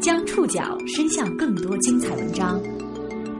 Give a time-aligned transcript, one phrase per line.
[0.00, 2.60] 将触角伸向更多精彩文章，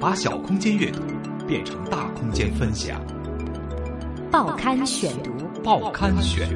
[0.00, 1.02] 把小空间阅读
[1.46, 3.04] 变成大空间分享。
[4.30, 5.30] 报刊选读，
[5.62, 6.48] 报刊选。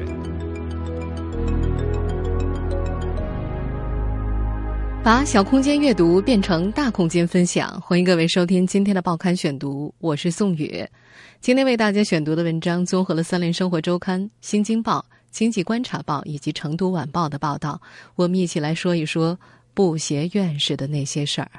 [5.03, 10.83] 把小空间阅读变成大空间分享，欢迎各位收听今天的报刊选读，我是宋宇。
[11.39, 14.97] 今天为大家选读的文章综合了《三联生活周刊》、《新京报》、
[15.31, 17.81] 《经济观察报》以及《成都晚报》的报道，
[18.15, 19.37] 我们一起来说一说
[19.73, 21.49] 布鞋院士的那些事儿。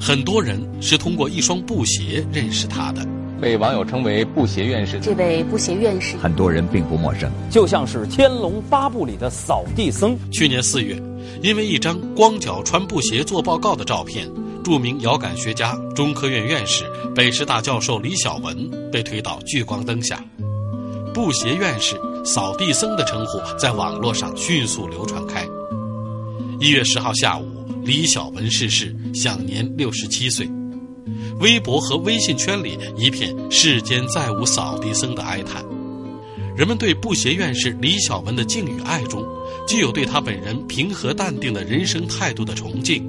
[0.00, 3.06] 很多人是通过一双布鞋认识他的，
[3.40, 4.98] 被网友称为“布鞋院士”。
[5.00, 10.16] 这位布鞋院士，很多人并不陌生，就像是《天龙八部》里的扫地僧。
[10.30, 11.00] 去年四月，
[11.42, 14.28] 因为一张光脚穿布鞋做报告的照片。
[14.62, 16.84] 著名遥感学家、中科院院士、
[17.14, 20.24] 北师大教授李小文被推到聚光灯下
[21.12, 25.46] ，“布鞋院士”“扫地僧”的称呼在网络上迅速流传开。
[26.58, 27.44] 一月十号下午，
[27.84, 30.48] 李小文逝世，享年六十七岁。
[31.40, 35.64] 微博和微信圈里一片“世间再无扫地僧”的哀叹。
[36.56, 39.22] 人们对布鞋院士李小文的敬与爱中，
[39.66, 43.04] 既有对他本人平和淡定的人生态度的崇敬。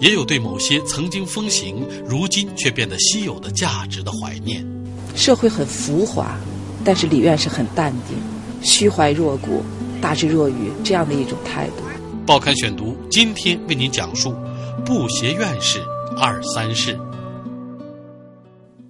[0.00, 4.66] 也有对某些曾经风行、如今却变得稀有的价值的怀念。
[5.14, 6.36] 社会很浮华，
[6.84, 8.16] 但是李院士很淡定，
[8.62, 9.62] 虚怀若谷，
[10.00, 11.76] 大智若愚这样的一种态度。
[12.26, 14.34] 报刊选读今天为您讲述
[14.84, 15.80] 布鞋院士
[16.16, 16.98] 二三事。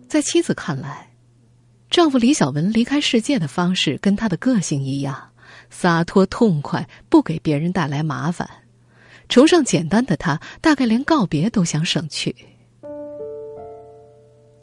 [0.09, 1.11] 在妻子看来，
[1.91, 5.31] 丈夫李小文离开世界的方式跟他的个性一样，
[5.69, 8.48] 洒脱痛快，不给别人带来麻烦。
[9.28, 12.34] 崇尚简单的他，大概连告别都想省去。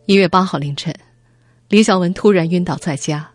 [0.05, 0.95] 一月八号凌晨，
[1.67, 3.32] 李小文突然晕倒在家。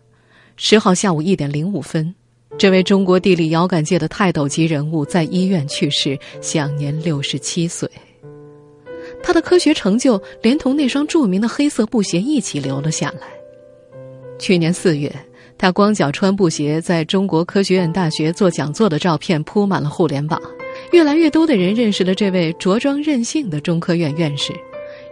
[0.61, 2.13] 十号下午一点零五分，
[2.57, 7.89] 这位中国地理遥感界的泰斗级人物在医院去世，享年六十七岁。
[9.23, 13.27] 他的科学成就，连同那双著名的黑色布鞋一起留了下来。
[14.37, 15.09] 去年四月，
[15.57, 20.41] 他光脚穿布鞋在中国科学院大学做讲座的照片铺满了互联网。
[20.91, 24.53] 越来越多的人认识了这位着装任性的中科院院士。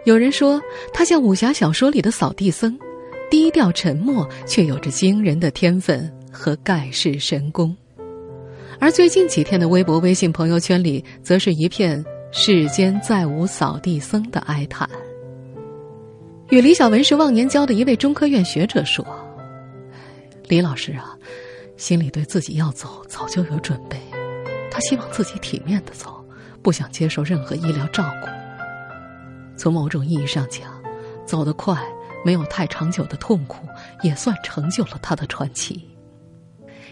[0.04, 0.60] 有人说
[0.92, 2.78] 他像武侠小说里的扫地僧，
[3.30, 7.76] 低调沉默，却有着惊人的天分和盖世神功。
[8.80, 14.88] 而最近几天的微博、微信朋友圈里，则是一片“世间再无扫地僧”的哀叹。
[16.50, 19.04] 与李小文是忘年交的一位中科院学者说
[20.48, 21.14] ：“李老师啊，
[21.76, 23.98] 心里对自己要走早就有准备。”
[24.70, 26.24] 他希望自己体面的走，
[26.62, 28.28] 不想接受任何医疗照顾。
[29.56, 30.70] 从某种意义上讲，
[31.26, 31.76] 走得快，
[32.24, 33.66] 没有太长久的痛苦，
[34.02, 35.88] 也算成就了他的传奇。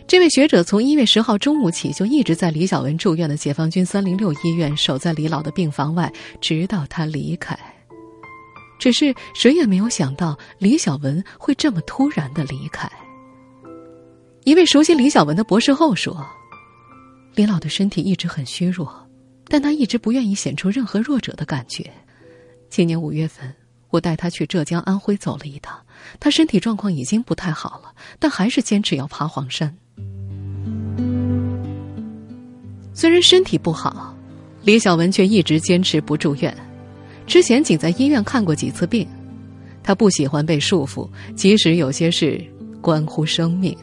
[0.07, 7.59] 这位学者从一月十号中午起就一直在李小文住院的解放军三零六医院守在李老的病房外，直到他离开。
[8.79, 12.91] 只是谁也没有想到李小文会这么突然的离开。
[14.45, 16.27] 一位熟悉李小文的博士后说。
[17.35, 18.91] 李老的身体一直很虚弱，
[19.47, 21.93] 但他一直不愿意显出任何弱者的感觉。
[22.71, 23.55] 今年五月份，
[23.97, 25.79] 我带他去浙江、安徽走了一趟，
[26.21, 29.75] 他身体状况已经不太好了，但还是坚持要爬黄山。
[32.93, 34.15] 虽然身体不好，
[34.63, 36.55] 李小文却一直坚持不住院。
[37.27, 39.07] 之前仅在医院看过几次病，
[39.83, 42.43] 他不喜欢被束缚，即使有些事
[42.81, 43.77] 关乎生命。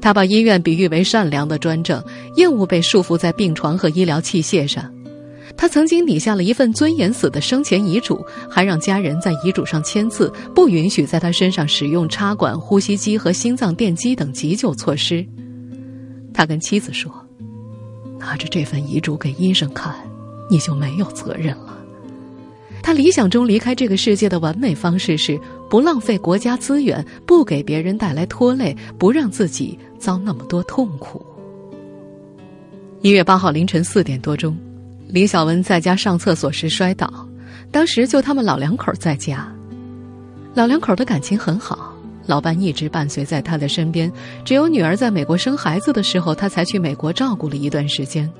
[0.00, 2.02] 他把医院比喻为善良的专政，
[2.36, 4.92] 厌恶被束缚在病床和医疗器械上。
[5.58, 15.26] 他曾经拟下了一份尊严死的生前遗嘱，还让家人在遗嘱上签字，不允许在他身上使用插管、呼吸机和心脏电击等急救措施。
[16.32, 17.12] 他跟妻子说
[18.20, 19.92] ：“拿着这份遗嘱给医生看，
[20.48, 21.76] 你就没有责任了。”
[22.80, 25.38] 他理想中离开这个世界的完美方式是
[25.68, 29.78] 不浪费国家资源，不给别人带来拖累，不让自己。
[29.98, 31.20] 遭那么多痛苦。
[33.02, 34.56] 一月八号凌晨四点多钟，
[35.08, 37.10] 李小文在家上厕所时摔倒，
[37.70, 39.50] 当时就他们老两口在家。
[40.52, 41.94] 老两口的感情很好，
[42.26, 44.12] 老伴一直伴随在他的身边，
[44.44, 48.30] 只有女儿在美国生孩子的时候，他才去美国照顾了一段时间。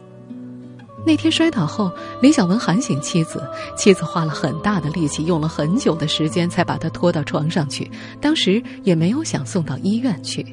[1.07, 3.43] 那天摔倒后，李小文喊醒妻子，
[3.75, 10.45] 妻子花了很大的力气，用了很久的时间才把他拖到床上去，当时也没有想送到医院去。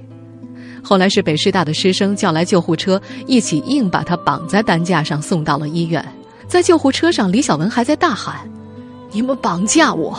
[0.85, 6.05] 后来是北师大的师生叫来救护车，一起硬把他绑在担架上送到了医院。
[6.47, 8.47] 在救护车上，李小文还在大喊
[9.11, 10.15] ：“你们绑架我！”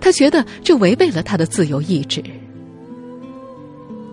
[0.00, 2.22] 他觉得这违背了他的自由意志。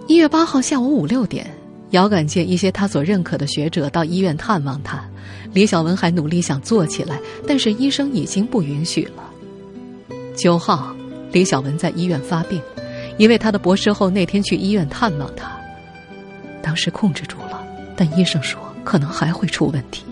[0.07, 1.45] 一月八号下午五六点，
[1.91, 5.07] 遥感界一些他所认可的学者到医院探望他，
[5.53, 9.23] 李小文还努力想坐起来，但是医生已经不允许了。
[10.35, 10.95] 九号，
[11.31, 12.59] 李小文在医院发病，
[13.19, 15.51] 因为他的博士后那天去医院探望他，
[16.65, 17.63] 当时控制住了，
[17.95, 20.03] 但医生说可能还会出问题。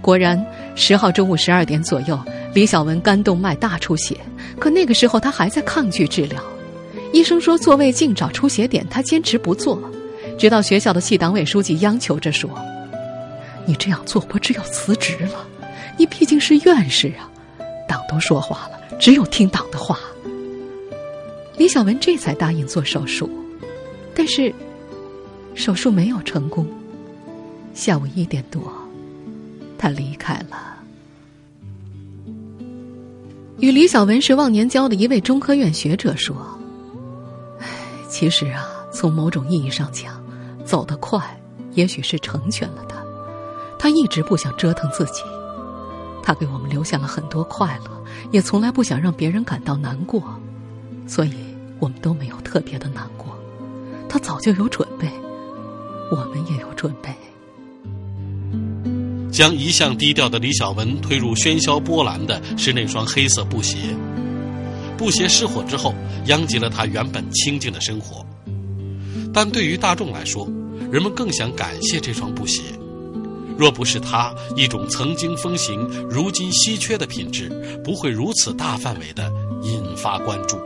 [0.00, 2.16] 果然，十号中午十二点左右，
[2.54, 4.16] 李小文肝动脉大出血，
[4.60, 6.40] 可那个时候他还在抗拒治疗。
[7.12, 9.82] 医生说做胃镜找出血点，他坚持不做，
[10.38, 12.48] 直到学校的系党委书记央求着说
[13.66, 15.44] ：“你这样做，我只有辞职了。
[15.96, 17.28] 你毕竟是院士啊，
[17.88, 19.98] 党都说话了，只有听党的话。”
[21.58, 23.28] 李小文这才答应做手术，
[24.14, 24.54] 但是
[25.54, 26.66] 手术没有成功。
[27.74, 28.72] 下午一点多，
[29.78, 30.76] 他离开了。
[33.58, 36.36] 与李小文是忘年交的一位中科院学者说。
[38.08, 40.22] 其实啊，从某种意义上讲，
[40.64, 41.22] 走得快，
[41.72, 42.96] 也许是成全了他。
[43.78, 45.22] 他一直不想折腾自己，
[46.22, 47.90] 他给我们留下了很多快乐，
[48.32, 50.22] 也从来不想让别人感到难过，
[51.06, 51.34] 所以
[51.78, 53.34] 我们都没有特别的难过。
[54.08, 55.08] 他早就有准备，
[56.10, 57.08] 我们也有准备。
[59.30, 63.76] 将一向低调的李小文推入喧嚣波澜的是那双黑色布鞋。
[64.98, 65.94] 布鞋失火之后，
[66.26, 68.26] 殃及了他原本清静的生活。
[69.32, 70.46] 但对于大众来说，
[70.90, 72.60] 人们更想感谢这双布鞋。
[73.56, 77.48] 若不是它一种曾经风行、如今稀缺的品质，
[77.84, 79.30] 不会如此大范围的
[79.62, 80.58] 引发关注。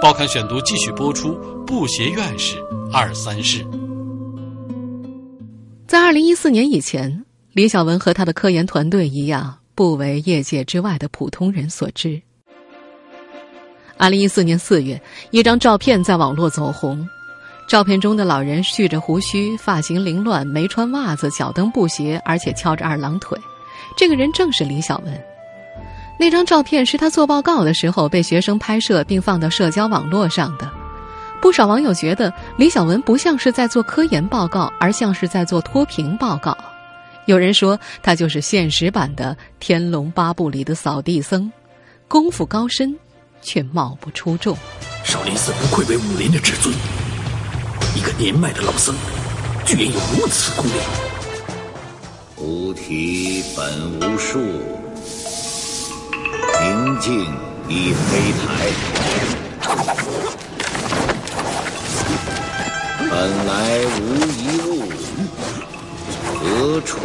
[0.00, 1.34] 报刊选读继续播出：
[1.66, 2.56] 布鞋院士
[2.92, 3.66] 二三事。
[5.92, 7.22] 在二零一四年以前，
[7.52, 12.18] 李小文和他的科研团队一样，不为业界之外的普通人所知。
[13.98, 14.98] 二零一四年四月，
[15.32, 17.06] 一张照片在网络走红。
[17.68, 23.38] 照片中的老人蓄着胡须，发型凌乱，没穿袜子，脚蹬布鞋，而且翘着二郎腿。
[23.94, 25.24] 这个人正是李小文。
[26.18, 30.72] 那张照片是他做报告的时候被学生拍摄并放到社交网络上的。
[31.42, 36.56] 不少网友觉得李小文不像是在做科研报告，而像是在做脱贫报告。
[37.26, 41.52] 有人说他就是现实版的《天龙八部》里的扫地僧，
[42.08, 42.96] 功夫高深。
[43.44, 44.56] 却貌不出众。
[45.02, 46.72] 少林寺不愧为武林的至尊，
[47.96, 48.94] 一个年迈的老僧，
[49.66, 50.74] 居然有如此功力。
[52.36, 54.38] 菩提本无树，
[56.60, 57.34] 明镜
[57.68, 58.70] 亦非台。
[63.14, 64.88] 本来无一物，
[66.24, 66.96] 何处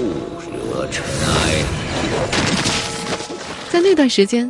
[0.47, 1.65] 惹尘埃？
[3.69, 4.49] 在那段时间。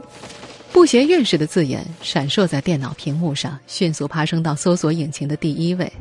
[0.72, 5.92] 布鞋院士的字眼闪烁在电脑屏幕上，迅速爬升到搜索引擎的第一位。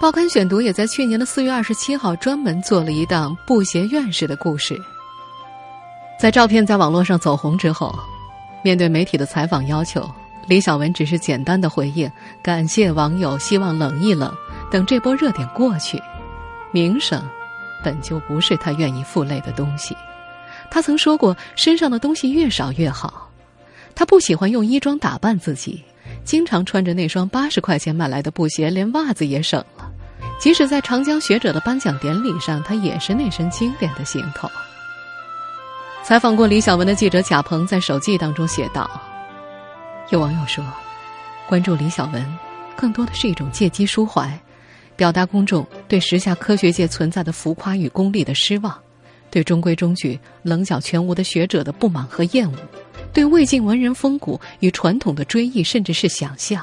[0.00, 4.74] 报刊选读也在去年的四月二十七号专门做了一档布鞋院士的故事。
[6.18, 7.94] 在照片在网络上走红之后，
[8.64, 10.10] 面对媒体的采访要求，
[10.46, 12.10] 李小文只是简单的回应，
[12.42, 14.34] 感谢网友，希望冷一冷，
[14.70, 16.00] 等这波热点过去。
[16.72, 17.22] 名声
[17.82, 19.96] 本就不是他愿意负累的东西，
[20.70, 23.28] 他曾说过，身上的东西越少越好。
[23.94, 25.82] 他不喜欢用衣装打扮自己，
[26.24, 29.90] 经常穿着那双八十块钱买来的布鞋，连袜子也省了。
[30.38, 34.48] 即使在长江学者的颁奖典礼上，他也是那身经典的行头。
[36.02, 38.88] 采访过李小文的记者贾鹏在手记当中写道
[40.10, 40.64] ：“有网友说，
[41.46, 42.24] 关注李小文，
[42.74, 44.40] 更多的是一种借机抒怀，
[45.00, 48.78] 表达公众对时下科学界存在的浮夸与功利的失望，
[49.30, 52.54] 对中规中矩、棱角全无的学者的不满和厌恶。”
[53.14, 56.62] 对魏晋文人风骨与传统的追忆，甚至是想象，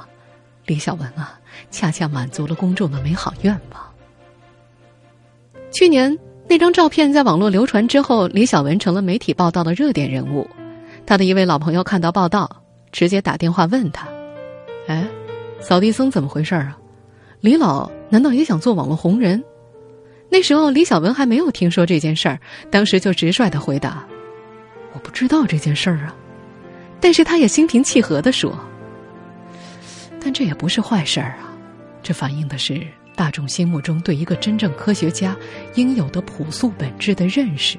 [0.67, 1.39] 李小文啊，
[1.72, 3.82] 恰恰满足了公众的美好愿望。
[5.72, 6.15] 去年
[6.48, 10.48] 那张照片在网络流传之后，李小文成了媒体报道的热点人物。
[11.08, 14.08] 他的一位老朋友看到报道，直接打电话问他
[14.86, 15.08] ：“哎，
[15.60, 16.77] 扫地僧怎么回事啊？
[17.41, 19.44] 李老难道也想做网络红人？”
[20.29, 22.39] 那时候李小文还没有听说这件事儿，
[22.70, 24.06] 当时就直率的回答
[24.94, 26.15] ：“我不知道这件事儿啊。”
[27.00, 28.58] 但是他也心平气和的说
[30.20, 31.53] ：“但这也不是坏事儿啊，
[32.03, 35.36] 这反映的是大众心目中对一个真正科学家
[35.75, 37.77] 应有的朴素本质的认识。”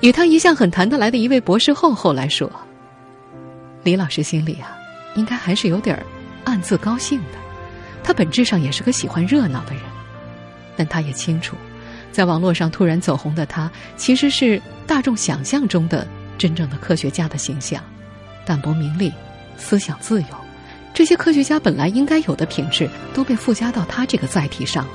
[0.00, 2.48] 与他一向很谈得来的一位博士后后来说
[3.82, 4.76] ：“李老师心里啊，
[5.16, 6.00] 应该还是有点
[6.44, 7.47] 暗自高兴的。
[8.08, 9.82] 他本质上也是个喜欢热闹的人，
[10.78, 11.58] 但他也清楚，
[12.10, 17.84] 在网络上突然走红的他，其实是大众想象中的。”真正的科学家的形象，
[18.46, 19.12] 淡泊名利，
[19.58, 20.28] 思想自由，
[20.94, 24.92] 这些科学家本来应该有的品质都被附加到他这个载体上了。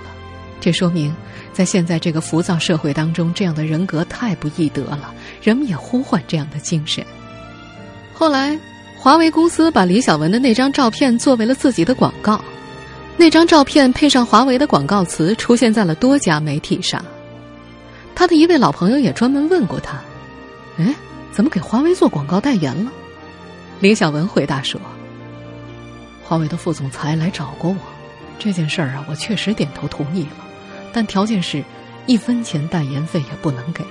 [0.59, 1.15] 这说明，
[1.51, 5.13] 在现在这个浮躁社会当中，这样的人格太不易得了。
[5.43, 7.05] 人们也呼唤这样的精神。
[8.11, 8.57] 后来，
[8.97, 12.43] 华为公司把李小文的那张照片作为了自己的广告。
[13.15, 17.03] 那张照片配上华为的广告词，出现在了多家媒体上。
[18.15, 20.01] 他的一位老朋友也专门问过他
[20.77, 20.93] ：“哎，
[21.31, 22.91] 怎么给华为做广告代言了？”
[23.79, 24.79] 李小文回答说
[26.23, 27.77] ：“华为的副总裁来找过我，
[28.39, 30.45] 这件事儿啊，我确实点头同意了，
[30.91, 31.63] 但条件是，
[32.07, 33.83] 一分钱代言费也不能给。”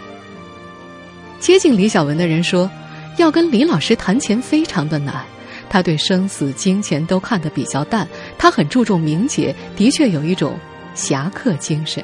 [1.39, 2.71] 接近李小文的人说
[3.19, 5.25] ：“要跟李老师谈钱非常的难。”
[5.69, 8.07] 他对生死、金钱都看得比较淡，
[8.43, 10.59] 他很注重名节，的确有一种
[10.97, 12.03] 侠客精神。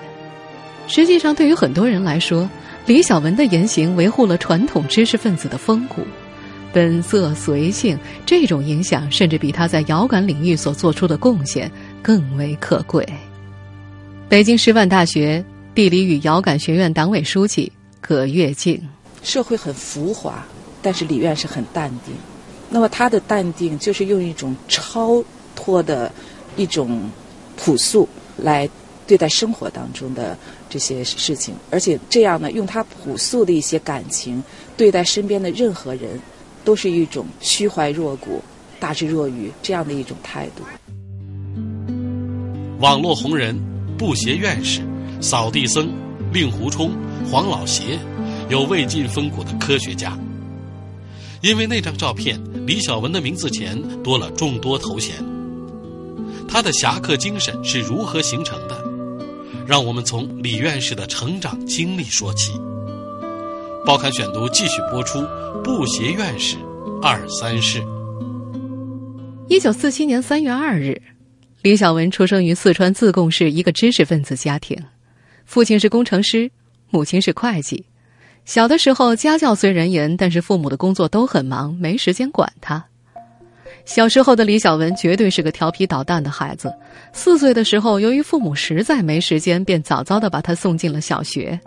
[0.86, 2.48] 实际上，对于很多人来说，
[2.86, 6.02] 李小文的言行维护了传统知识分子的风骨、
[6.72, 11.68] 本色随性，这种影响甚至比他在遥感领域所做出的贡献
[12.00, 13.04] 更为可贵。
[14.28, 18.80] 北京师范大学地理与遥感学院党委书记葛跃进：
[19.24, 20.46] 社会很浮华，
[20.80, 22.14] 但是李院士很淡定。
[22.70, 25.20] 那么他的淡定，就是用一种超
[25.56, 26.12] 脱的
[26.58, 27.10] 一种
[27.56, 28.68] 朴素来
[29.06, 30.36] 对待生活当中的
[30.68, 34.42] 这些事情，而且这样呢，用他朴素的一些感情
[34.76, 36.20] 对待身边的任何人，
[36.64, 38.42] 都是一种虚怀若谷、
[38.78, 40.62] 大智若愚这样的一种态度。
[42.80, 43.58] 网络红人、
[43.96, 44.82] 布鞋院士、
[45.22, 45.90] 扫地僧、
[46.32, 46.92] 令狐冲、
[47.30, 47.98] 黄老邪，
[48.50, 50.18] 有魏晋风骨的科学家。
[51.40, 55.14] 因为那张照片，李小文的名字前多了众多头衔。
[56.48, 58.82] 他的侠客精神是如何形成的？
[59.66, 62.58] 让我们从李院士的成长经历说起。
[63.84, 65.20] 报刊选读继续播出：
[65.62, 66.56] 布鞋院士
[67.02, 67.82] 二三事。
[69.48, 71.00] 一九四七年三月二日，
[71.62, 74.82] 李小文出生于四川自贡市一个知识分子家庭，
[75.44, 76.50] 父亲是工程师，
[76.90, 77.84] 母亲是会计。
[78.46, 82.86] 小的时候，家教虽然严，但是父母的工作都很忙，没时间管他。
[83.88, 86.70] 小时候的李小文绝对是个调皮捣蛋的孩子。
[87.14, 91.58] 四岁的时候，由于父母实在没时间，便早早的把他送进了小学。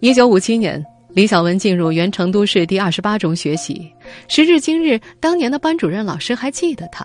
[0.00, 0.84] 一九五七年，
[1.14, 3.90] 李小文进入原成都市第二十八中学习。
[4.28, 7.02] 时至今日，当年的班主任老师还记得他。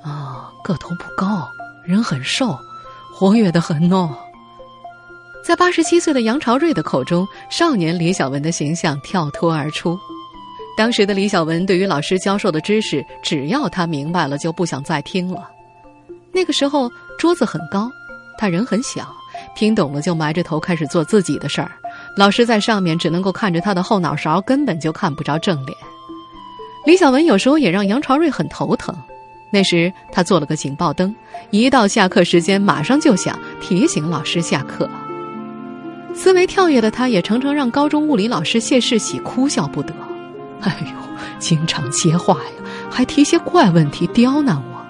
[0.00, 1.48] 啊，个头不高，
[1.84, 2.56] 人很瘦，
[3.12, 4.16] 活跃的很哦。
[5.44, 9.98] 在八十七岁的杨朝瑞的口中，少年李小文的形象跳脱而出。
[10.76, 15.48] 当时的李小文对于老师教授的知识，只要他明白了，就不想再听了。
[16.32, 17.88] 那个时候桌子很高，
[18.36, 19.06] 他人很小，
[19.54, 21.70] 听懂了就埋着头开始做自己的事儿。
[22.16, 25.78] 老师在上面只能够看着他的后脑勺，根本就看不着正脸。
[26.84, 28.94] 李小文有时候也让杨朝瑞很头疼。
[29.52, 31.14] 那时他做了个警报灯，
[31.50, 34.90] 一到下课时间，马上就响提醒老师下课。
[36.12, 39.94] 思维跳跃的他，也常常让高中物理老师谢世喜哭笑不得。
[40.64, 44.86] 哎呦，经常接话呀，还提些怪问题刁难我。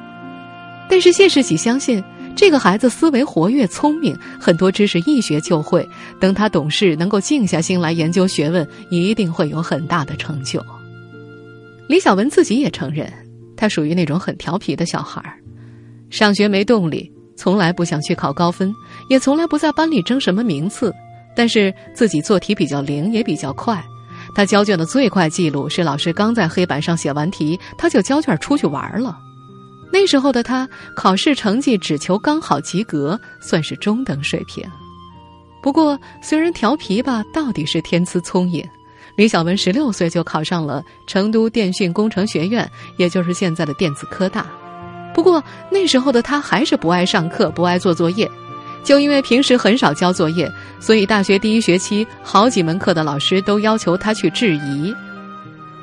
[0.89, 2.03] 但是谢世喜相信，
[2.37, 5.87] 这个孩子思维活跃、聪明，很多知识一学就会。
[6.21, 10.65] 等他懂事，能够静下心来研究学问，一定会有很大的成就。
[11.89, 13.13] 李小文自己也承认，
[13.57, 15.21] 他属于那种很调皮的小孩
[16.11, 18.73] 上学没动力，从来不想去考高分，
[19.09, 20.95] 也从来不在班里争什么名次。
[21.37, 23.85] 但是自己做题比较灵，也比较快。
[24.35, 29.17] 他交卷的最快记录是老师刚在黑板上写完题，他就交卷出去玩了。
[29.93, 34.65] 那时候的他，考试成绩只求刚好及格，算是中等水平。
[35.63, 38.63] 不过，虽然调皮吧，到底是天资聪颖。
[39.17, 44.45] 李小文十六岁就考上了成都电讯工程学院，也就是现在的电子科大。
[45.15, 48.29] 不过那时候的他还是不爱上课，不爱做作业。
[48.85, 54.95] 就因为平时很少交作业，所以大学第一学期好几门课的老师都要求他去质疑。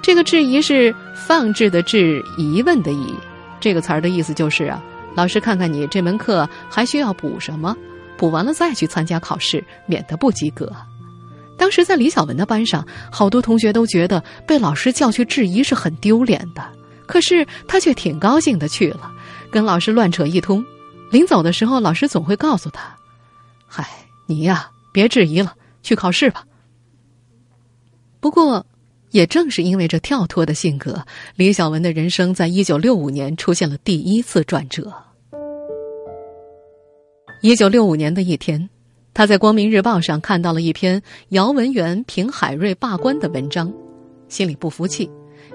[0.01, 3.13] 这个质疑是放置的质，疑问的疑。
[3.60, 4.81] 这个词儿的意思就是啊，
[5.15, 7.75] 老师看看你这门课还需要补什么，
[8.17, 10.72] 补完了再去参加考试，免得不及格。
[11.58, 16.63] 当时在李小文的班上，好多同学都觉得被老师叫去质疑是很丢脸的，
[17.05, 19.12] 可是他却挺高兴的去了，
[19.51, 20.65] 跟老师乱扯一通。
[21.12, 22.98] 临走的时候，老师总会告诉他
[23.68, 23.88] ：“嗨，
[24.25, 25.53] 你呀，别质疑了，
[25.84, 26.46] 去考试吧。”
[28.22, 28.65] 不过，
[29.12, 34.91] 也正是因为这跳脱的性格，李小文的人生在一九六五年出现了第一次转折。
[37.41, 38.70] 一九六五年的一天，
[39.13, 43.74] 他在《光明日报》上看到了一篇姚文元评海瑞罢官的文章，
[44.30, 45.10] 心里不服气，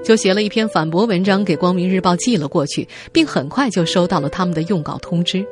[0.06, 5.44] 就写了一篇反驳文章给《光明日报》寄了过去，并很快就收到了他们的用稿通知。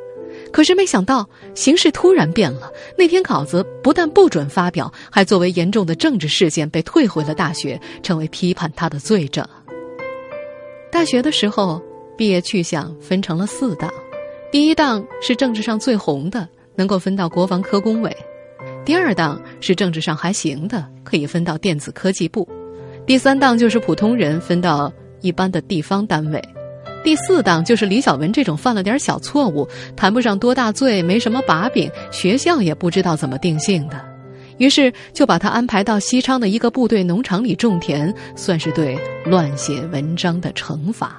[0.52, 9.44] 可是没想到形势突然变了，那篇稿子不但不准发表，还作为严重的政治事件被退回了大学，成为批判他的罪证。
[10.88, 11.82] 大学的时候，
[12.16, 13.92] 毕业去向分成了四档，
[14.52, 18.12] 第一档是政治上最红的，能够分到国防科工委；
[18.84, 22.46] 第二档是政治上还行的，可以分到电子科技部；
[23.06, 26.42] 第三档就是普通人分到一般的地方单位。
[27.02, 34.02] 第四档就是李小文这种犯了点小错误，谈不上多大罪，没什么把柄，学校也不知道怎么定性的，
[34.56, 41.14] 于是就把他安排到西昌的一个部队农场里种田，算是对乱写文章的惩罚。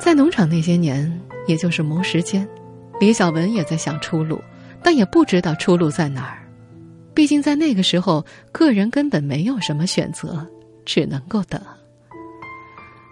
[0.00, 2.48] 在农场那些年，也就是谋时间，
[2.98, 4.40] 李小文也在想出路，
[4.82, 6.37] 但也不知道出路在哪儿。
[7.18, 10.46] 毕竟在那个时候，个人根本没有什么选择，
[10.84, 11.60] 只能够等。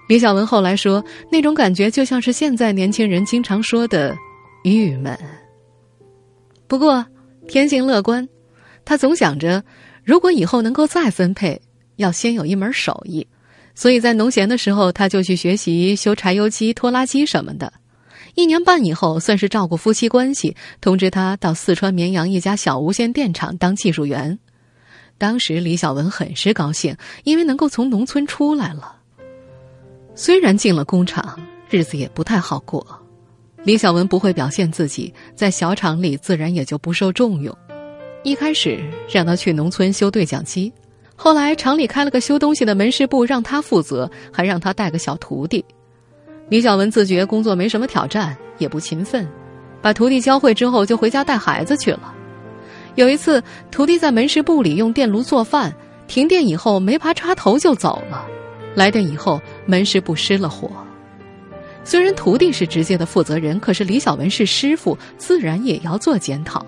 [0.09, 4.17] 李小文后来说，那种感觉就像是现在年轻人经常说的
[4.63, 5.19] “郁闷”。
[6.69, 7.05] 不过
[7.49, 8.29] 天性乐观，
[8.85, 9.61] 他总想着，
[10.05, 11.61] 如果以后能够再分配，
[11.97, 13.27] 要先有一门手艺。
[13.75, 17.73] 所以在农闲的时候，他就去学习修柴油机、拖拉机什么的。
[18.37, 24.39] 一年半以后，算是照顾夫妻关系，通知他到四川绵阳一家小无线电厂当技术员。
[25.17, 28.95] 当时李小文很是高兴，因为能够从农村出来了。
[30.15, 31.41] 虽然进了工厂，
[31.71, 32.87] 日子也不太好过。
[33.65, 37.57] 李小文不会表现自己，在小厂里自然也就不受重用。
[38.23, 38.79] 一开始
[39.11, 40.71] 让他去农村修对讲机，
[41.17, 45.65] 后来厂里开了个修东西的门市部让他负责，还让他带个小徒弟。
[46.49, 49.27] 李小文自觉工作没什么挑战，也不勤奋，
[49.83, 52.15] 把徒弟教会之后就回家带孩子去了。
[52.95, 55.75] 有一次，徒弟在门市部里用电炉做饭，
[56.07, 58.25] 停电以后没拔插头就走了。
[58.77, 60.71] 来电以后，门市部失了火。
[61.83, 66.65] 虽然徒弟是直接的负责人，可是李小文是师傅，自然也要做检讨。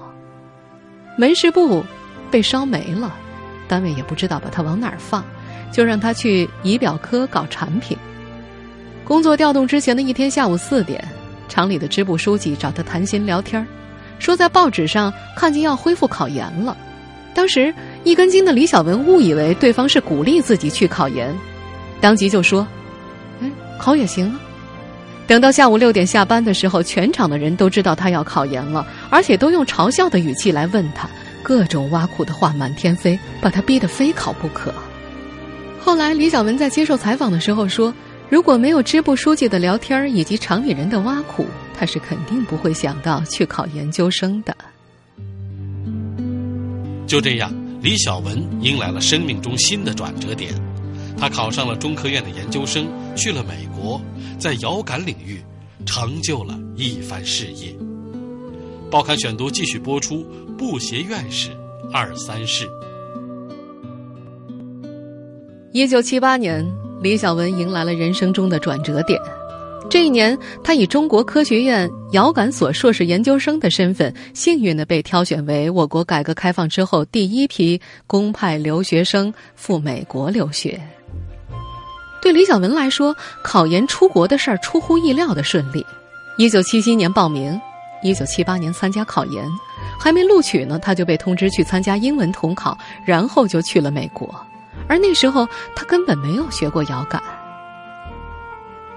[1.17, 1.85] 门市部
[2.33, 3.15] 被烧没了，
[3.69, 5.25] 单位也不知道把他往哪儿放，
[5.73, 7.97] 就让他去仪表科搞产品。
[9.09, 11.03] 工作调动之前的一天下午四点，
[11.49, 13.67] 厂里的支部书记找他谈心聊天
[14.19, 16.77] 说在报纸上看见要恢复考研了。
[17.35, 21.35] 当时一根筋的李小文误以为对方是鼓励自己去考研。
[22.03, 22.69] 当即就说
[23.41, 24.39] ：“哎，考也行啊。”
[25.27, 31.09] 等到下午六点下班的时候，全场的人都知道他要考研了，而且都用嘲笑的语气来问他，
[31.43, 34.71] 各种挖苦的话满天飞，把他逼得非考不可。
[35.81, 37.95] 后来李小文在接受采访的时候说
[38.31, 44.57] ：“如果没有支部书记的聊天以及厂里人的挖苦，他是肯定不会想到去考研究生的。”
[47.09, 50.53] 就这样，李小文迎来了生命中新的转折点。
[51.17, 52.87] 他考上了中科院的研究生，
[53.17, 54.01] 去了美国，
[54.39, 55.43] 在遥感领域
[55.87, 57.75] 成就了一番事业。
[58.91, 60.25] 报刊选读继续播出：
[60.59, 61.51] 布鞋院士
[61.93, 62.69] 二三事。
[65.73, 66.65] 一九七八年，
[67.01, 69.21] 李小文迎来了人生中的转折点。
[69.89, 80.79] 这一年，他以中国科学院遥感所硕士研究生的身份，幸运的被挑选为我国改革开放之后第一批公派留学生赴美国留学。
[82.21, 85.87] 对李小文来说，考研出国的事儿出乎意料的顺利。
[86.37, 87.59] 一九七七年报名，
[88.03, 89.43] 一九七八年参加考研，
[89.99, 94.29] 还没录取呢，他就被通知去参加英文统考，然后就去了美国。
[94.89, 95.47] 而那时候
[95.77, 97.23] 他根本没有学过遥感。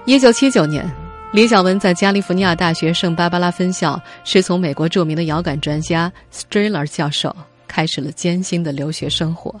[0.04, 0.90] 一九七九年，
[1.32, 7.36] 李小文在加利福尼亚大学圣巴巴拉分校，师从美国著名的遥感专家 Strehler 教授，
[7.68, 9.54] 开始了艰辛的留学生活。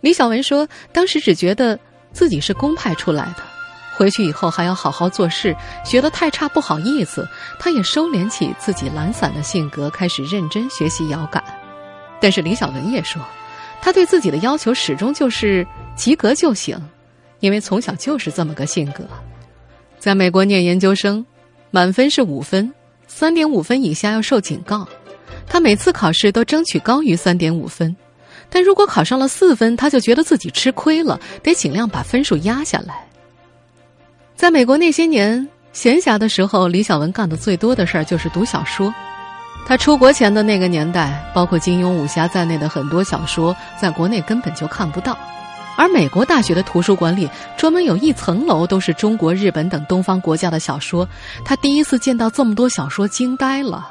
[0.00, 1.78] 李小文说，当时只觉得。
[2.12, 3.42] 自己是公派出来的，
[3.96, 7.24] 回去以后还要好好做事，学得太差不好意思。
[7.56, 11.40] 他也收敛起自己懒散的性格，开始认真学习遥感。
[12.20, 13.22] 但是李小文也说，
[13.82, 15.66] 他对自己的要求始终就是
[15.96, 16.80] 及格就行，
[17.40, 19.04] 因为从小就是这么个性格。
[19.98, 21.24] 在美国念研究生，
[21.70, 22.72] 满分是五分，
[23.06, 24.86] 三点五分以下要受警告。
[25.46, 27.94] 他每次考试都争取高于三点五分。
[28.48, 33.06] 但如果考上了四分，他就觉得自己吃亏了，得尽量把分数压下来。
[34.34, 38.92] 在美国那些年闲暇的时候，李小文干的最多的事儿就是读小说。
[39.66, 45.16] 他出国前的那个年代，包括金庸武侠在内的很多小说，在国内根本就看不到。
[45.76, 51.08] 而美国大学的图书馆里，专门有一层楼都是中国、日本等东方国家的小说。
[51.44, 53.88] 他第一次见到这么多小说，惊呆了。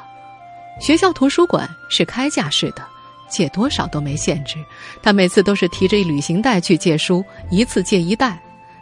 [0.78, 2.82] 学校图书馆是开架式的。
[3.30, 4.56] 借多少都没限制。
[5.00, 8.36] 他每次都是提着旅行袋去借书，一次借一袋。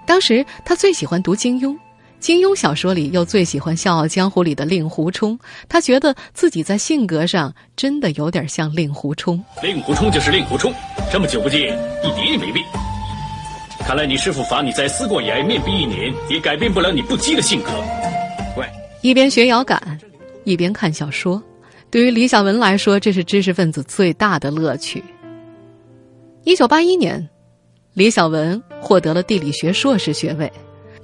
[0.06, 1.76] 当时他最喜欢读金庸。
[2.20, 9.42] 金庸小说里又最喜欢《笑傲江湖》里的令狐冲，他觉得自己在性格上真的有点像令狐冲。
[9.62, 10.74] 令狐冲就是令狐冲，
[11.12, 12.64] 这么久不见，一点也没变。
[13.86, 17.70] 看来你师傅罚你在思过崖面壁一年，也改变不了你不羁的性格。
[18.56, 18.66] 喂，
[19.00, 19.98] 一边学遥感，
[20.44, 21.40] 一边看小说，
[21.88, 25.02] 对于李小文来说，这是知识分子最大的乐趣。
[26.42, 27.26] 一九八一年，
[27.94, 30.52] 李小文获得了地理学硕士学位。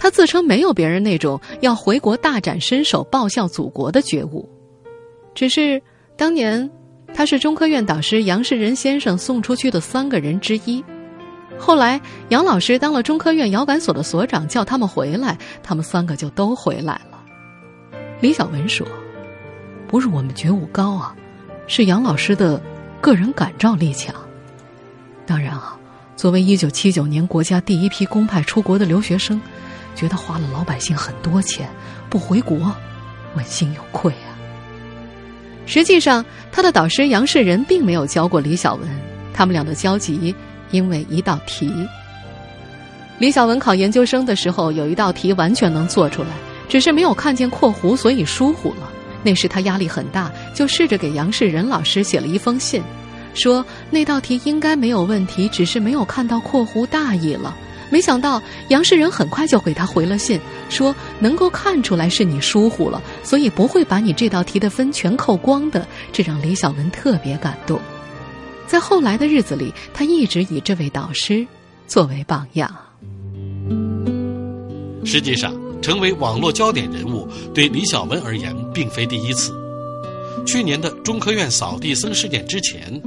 [0.04, 4.46] 他自称没有别人那种要回国大展身手、报效祖国的觉悟，
[5.34, 5.80] 只是
[6.14, 6.70] 当年
[7.14, 10.84] 他是中科院导师杨世仁先生送出去的三个人之一。
[11.58, 17.24] 后来杨老师当了中科院遥感所的所长，叫他们回来，他们三个就都回来了。
[18.20, 18.86] 李小文说
[19.88, 21.16] ：“不是我们觉悟高啊，
[21.66, 22.60] 是杨老师的
[23.00, 24.14] 个人感召力强。
[25.24, 25.78] 当然啊，
[26.14, 29.40] 作为一九七九年国家第一批公派出国的留学生。”
[29.94, 31.68] 觉得花了老百姓很多钱，
[32.10, 32.74] 不回国，
[33.34, 34.34] 问心有愧啊。
[35.66, 38.88] 实际上，他的导师杨世仁并没有教过李小文，
[39.32, 40.34] 他们俩的交集
[40.70, 41.72] 因为一道题。
[43.18, 46.28] 李小文考研究生的时候，有一道题完全能做出来，
[46.68, 48.90] 只是没有看见括弧，所以疏忽了。
[49.22, 52.82] 那时他压力很大，就试着给杨世仁老师写了一封信，
[53.32, 57.56] 说那道题应该没有问题，只是没有看到括弧大意了。
[57.90, 65.86] 没想到杨世仁很快就给他回了信，说能够看出来是你疏忽了，所以不会把你这道题的分全扣光的。
[66.12, 67.80] 这让李小文特别感动。
[68.66, 71.46] 在后来的日子里，他一直以这位导师
[71.86, 72.74] 作为榜样。
[75.04, 79.52] 实际上，成为网络焦点人物对李小文而言并非第一次。
[80.46, 83.00] 去年的中科院扫地僧事件之前，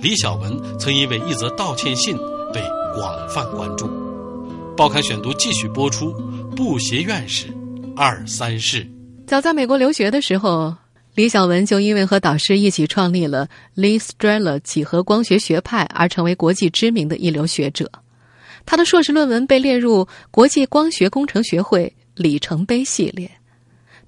[0.00, 2.16] 李小文曾因为一则道歉信
[2.54, 2.60] 被
[2.96, 4.09] 广泛关注。
[4.80, 6.10] 报刊选读继续播出。
[6.56, 7.48] 布鞋院士
[7.94, 8.90] 二三事。
[9.26, 10.74] 早在美国留学的时候，
[11.14, 17.92] 李小文就因为和导师一起创立了 Lee Strela 几何光学学派而成为国际知名的一流学者。
[18.64, 23.30] 他的硕士论文被列入国际光学工程学会里程碑系列。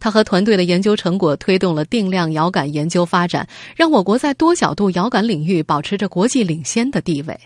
[0.00, 7.38] 他和团队的研究成果推动了定量遥感研究发展，让我国在多角度遥感领域保持着国际领先的地位。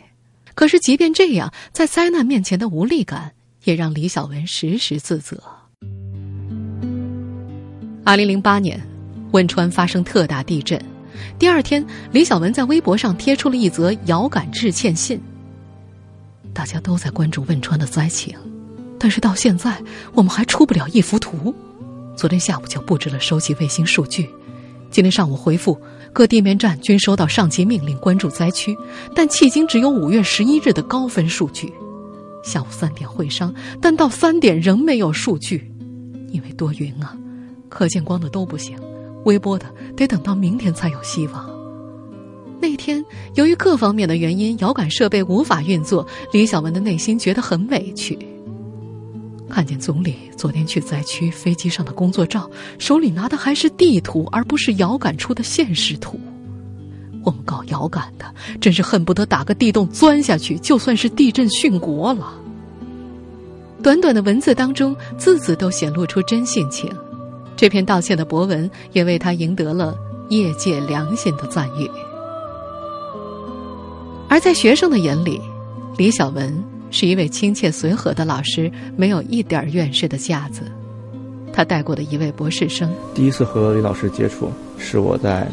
[0.57, 5.39] 可是，即便这样，在灾难面前的无力感也让李小文时时自责。
[8.03, 8.81] 二零零八年，
[9.33, 10.83] 汶川发生特大地震，
[11.39, 15.21] 第二天，李小文在微博上贴出了一则遥感致歉信。
[16.55, 18.35] 大家都在关注汶川的灾情，
[18.99, 19.79] 但是到现在，
[20.15, 21.55] 我们还出不了一幅图。
[22.17, 24.31] 昨天下午就布置了收集卫星数据，
[24.97, 25.79] 今天上午回复。
[26.11, 28.75] 各地面站均收到上级命令关注灾区，
[29.15, 31.71] 但迄今只有五月十一日的高分数据。
[32.43, 35.71] 下午三点会商，但到三点仍没有数据，
[36.31, 37.15] 因为多云啊，
[37.69, 38.75] 可见光的都不行，
[39.27, 41.47] 微波的得等到明天才有希望。
[42.59, 43.05] 那天
[43.35, 48.19] 由于各方面的原因，遥感设备无法运作，李小文的内心觉得很委屈。
[49.49, 56.19] 看见总理昨天去灾区飞机上的工作照，手里拿的还是地图，而不是遥感出的现实图。
[57.25, 58.27] 我们搞遥感的，
[58.61, 62.35] 真是恨不得打个地洞钻下去，就算是地震殉国了。
[63.83, 66.91] 短短的文字当中，字字都显露出真性情。
[67.57, 69.97] 这篇道歉的博文也为他赢得了
[70.29, 71.91] 业界良心的赞誉。
[74.29, 75.41] 而在学生的眼里，
[75.97, 76.76] 李小文。
[76.99, 80.63] 是一位亲切随和的老师，没有一点院士的架子。
[81.53, 85.47] 他带过的一位博士生，第一次和李老师接触是我在，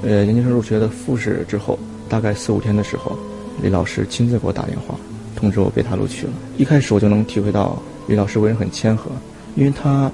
[0.00, 1.78] 呃，研究生入学的复试之后，
[2.08, 3.14] 大概四五天的时候，
[3.62, 4.94] 李老师亲自给我打电话，
[5.34, 6.32] 通知我被他录取了。
[6.56, 9.10] 一开始我就能体会到李老师为人很谦和，
[9.54, 10.10] 因为他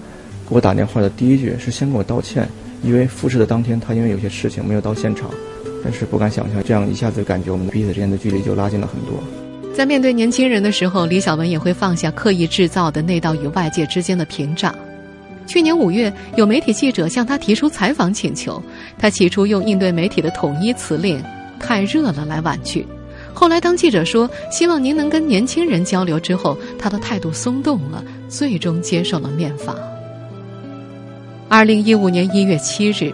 [0.48, 2.48] 给我打电话的第一句是先给我道歉，
[2.82, 5.30] 因为复试的当天他因为有些事情没有到现场，
[5.84, 9.22] 但是不敢想象这样一下子感觉我们彼此之间的距离就拉近了很多。
[9.74, 14.74] 在面对年轻人的时候，李小文也会放下刻意制造的那道与外界之间的屏障。
[15.46, 18.62] 去年五月，有媒体记者向他提出采访请求，
[18.98, 21.22] 他起初用应对媒体的统一辞令
[21.58, 22.86] “太热了”来婉拒。
[23.34, 29.74] 后来，当记者说希望您能跟年轻人交流之后，他的态度松动了，最终接受了面访。
[31.48, 33.12] 二零一五年一月七日，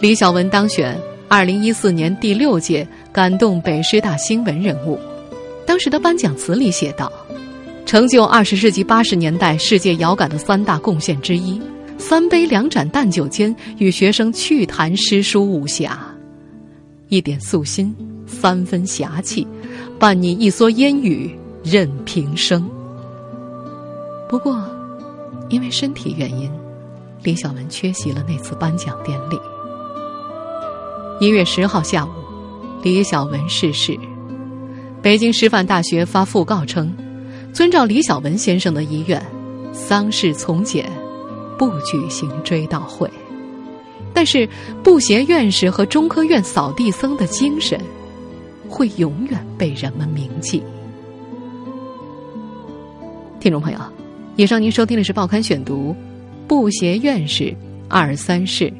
[0.00, 4.98] 李小文当选二零一四年第六届感动北师大新闻人物。
[5.68, 7.12] 当时的颁奖词里写道
[7.84, 11.60] ：“成就二十世纪八十年代世界遥感的三大贡献之一，
[11.98, 16.00] 三杯两盏淡酒间，与学生趣谈诗书武侠，
[17.10, 17.94] 一点素心
[18.26, 19.46] 三分侠气，
[19.98, 22.66] 伴你一蓑烟雨任平生。
[24.26, 24.58] 不过，
[25.50, 26.50] 因为身体原因，
[27.22, 29.38] 李小文缺席了那次颁奖典礼。
[31.20, 32.08] 一月十号下午，
[32.82, 33.94] 李小文逝世。
[35.08, 36.94] 北京师范大学发讣告称，
[37.50, 39.18] 遵照李小文先生的遗愿，
[39.72, 40.84] 丧事从简，
[41.58, 43.10] 不举行追悼会。
[44.12, 44.46] 但是，
[44.84, 47.80] 布鞋院士和中科院扫地僧的精神，
[48.68, 50.62] 会永远被人们铭记。
[53.40, 53.78] 听众朋友，
[54.36, 55.92] 以上您收听的是《报刊选读》，
[56.46, 57.56] 布鞋院士
[57.88, 58.70] 二三事，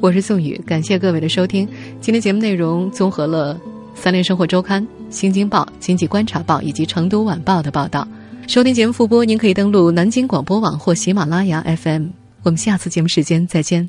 [0.00, 1.68] 我是宋宇，感谢各位的收听。
[2.00, 3.54] 今天节目内容综合了
[3.96, 4.80] 《三联生活周刊》。
[5.10, 8.06] 《新京报》《经济观察报》以及《成都晚报》的报道，
[8.46, 12.08] 收听节目复播，您可以登录南京广播网或喜马拉雅 FM。
[12.42, 13.88] 我们下次节目时间再见。